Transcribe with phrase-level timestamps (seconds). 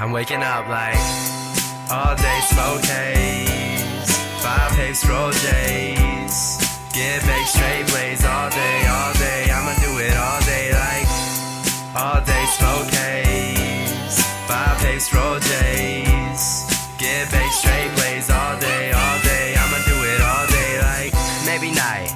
[0.00, 0.98] I'm waking up like
[1.88, 4.10] all day smoke haze,
[4.42, 6.58] five pace roll J's,
[6.92, 9.50] get baked straight blaze all day, all day.
[9.54, 11.06] I'ma do it all day like
[11.94, 14.18] all day smoke haze,
[14.50, 16.66] five pace roll J's,
[16.98, 19.54] get baked straight blaze all day, all day.
[19.54, 21.12] I'ma do it all day like
[21.46, 22.10] maybe night,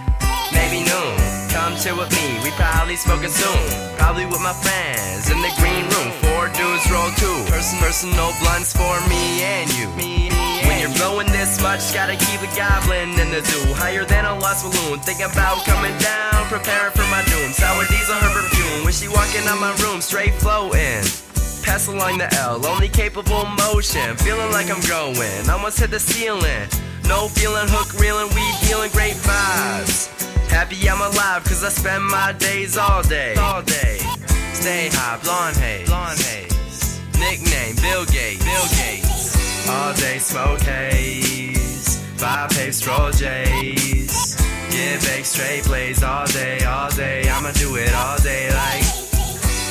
[0.52, 1.16] maybe noon.
[1.48, 3.96] Come chill with me, we probably smoking soon.
[3.96, 5.52] Probably with my friends in the
[7.88, 9.88] personal blunts for me and you.
[9.96, 10.28] me
[10.68, 13.64] When you're blowing this much, gotta keep a goblin in the zoo.
[13.80, 15.00] Higher than a lost balloon.
[15.00, 17.48] Thinking about coming down, preparing for my doom.
[17.56, 18.84] Sour diesel, her perfume.
[18.84, 21.00] When she walking out my room, straight floating.
[21.64, 24.20] Pass along the L, only capable motion.
[24.20, 26.68] Feeling like I'm growing, almost hit the ceiling.
[27.08, 30.12] No feeling, hook reeling, we dealing, great vibes.
[30.52, 33.32] Happy I'm alive, cause I spend my days all day.
[33.40, 33.96] All day.
[34.52, 35.88] Stay high, blonde haze.
[35.88, 36.57] Blonde haze.
[37.18, 38.44] Nickname Bill Gates.
[38.44, 39.68] Bill Gates.
[39.68, 41.98] All day smoke haze.
[42.16, 44.36] Five pace roll J's.
[44.70, 47.28] Get baked straight blaze all day, all day.
[47.28, 48.84] I'ma do it all day like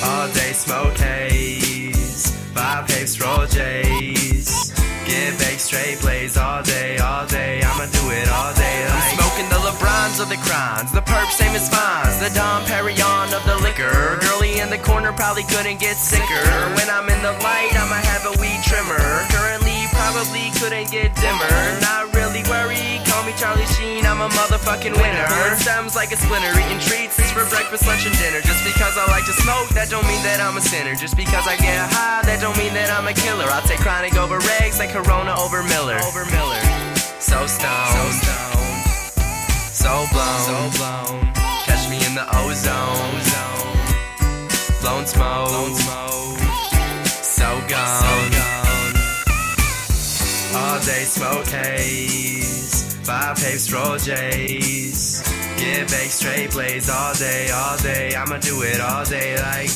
[0.03, 2.31] all day smoke haze.
[2.53, 4.71] Five pace roll J's.
[5.05, 7.61] Get baked straight blaze all day, all day.
[7.63, 11.55] I'ma do it all day like smoking the LeBrons of the crimes, the perp same
[11.55, 14.19] as fines, the Dom Perignon of the liquor.
[14.57, 16.43] In the corner probably couldn't get sicker.
[16.73, 18.97] When I'm in the light, I'ma have a weed trimmer.
[19.29, 21.55] Currently, probably couldn't get dimmer.
[21.79, 25.29] Not really worried, call me Charlie Sheen, I'm a motherfucking winner.
[25.61, 28.41] Sounds like a splinter, eating treats for breakfast, lunch, and dinner.
[28.41, 30.95] Just because I like to smoke, that don't mean that I'm a sinner.
[30.95, 33.45] Just because I get high, that don't mean that I'm a killer.
[33.53, 36.01] I'll take chronic over regs, like Corona over Miller.
[36.01, 36.59] Over Miller.
[37.21, 37.93] So stoned.
[37.93, 38.81] So stoned.
[39.69, 40.41] So blown.
[40.49, 41.29] So blown.
[41.69, 43.16] Catch me in the ozone.
[50.87, 52.95] Day smoke haze.
[53.05, 55.21] Five pace roll J's.
[55.59, 58.15] Get baked straight blaze all day, all day.
[58.15, 59.67] I'ma do it all day like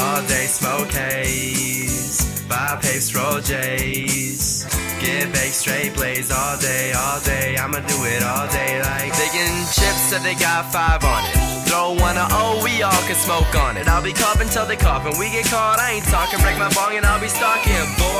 [0.00, 2.40] all day smoke haze.
[2.48, 4.64] Five pace roll J's.
[4.98, 7.58] Get baked straight blaze all day, all day.
[7.58, 11.36] I'ma do it all day like Digging chips said they got five on it.
[11.68, 13.88] Throw one of oh, we all can smoke on it.
[13.88, 15.04] I'll be coughing till they cough.
[15.04, 16.40] and we get caught, I ain't talking.
[16.40, 18.13] Break my bong and I'll be stalking, boy.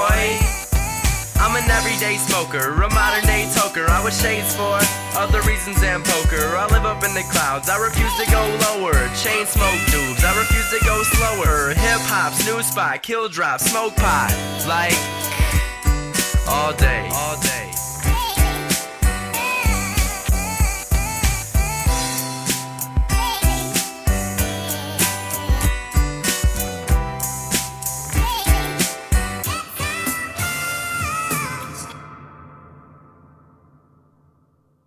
[1.94, 3.88] Everyday smoker, a modern day toker.
[3.88, 4.80] I was shades for
[5.16, 6.56] other reasons than poker.
[6.56, 8.94] I live up in the clouds, I refuse to go lower.
[9.14, 11.68] Chain smoke tubes, I refuse to go slower.
[11.68, 14.34] Hip hop, snooze spot, kill drop, smoke pot.
[14.66, 14.98] Like
[16.48, 17.53] all day, all day.